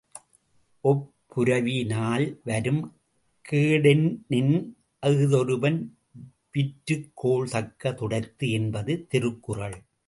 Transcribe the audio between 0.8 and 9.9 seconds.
ஒப்புரவி னால் வரும் கேடெனின் அஃதொருவன் விற்றுக்கோள் தக்க துடைத்து என்பது திருக்குறள்.